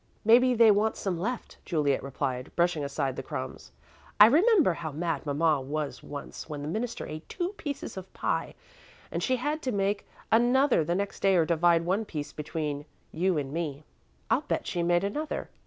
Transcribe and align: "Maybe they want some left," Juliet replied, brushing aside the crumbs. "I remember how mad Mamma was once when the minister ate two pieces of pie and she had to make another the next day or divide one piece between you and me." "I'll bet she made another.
"Maybe 0.25 0.55
they 0.55 0.71
want 0.71 0.95
some 0.97 1.19
left," 1.19 1.59
Juliet 1.63 2.01
replied, 2.01 2.49
brushing 2.55 2.83
aside 2.83 3.15
the 3.15 3.21
crumbs. 3.21 3.71
"I 4.19 4.25
remember 4.25 4.73
how 4.73 4.91
mad 4.91 5.27
Mamma 5.27 5.61
was 5.61 6.01
once 6.01 6.49
when 6.49 6.63
the 6.63 6.67
minister 6.67 7.05
ate 7.05 7.29
two 7.29 7.49
pieces 7.49 7.97
of 7.97 8.11
pie 8.11 8.55
and 9.11 9.21
she 9.21 9.35
had 9.35 9.61
to 9.61 9.71
make 9.71 10.07
another 10.31 10.83
the 10.83 10.95
next 10.95 11.19
day 11.19 11.35
or 11.35 11.45
divide 11.45 11.85
one 11.85 12.05
piece 12.05 12.33
between 12.33 12.85
you 13.11 13.37
and 13.37 13.53
me." 13.53 13.83
"I'll 14.27 14.41
bet 14.41 14.65
she 14.65 14.81
made 14.81 15.03
another. 15.03 15.51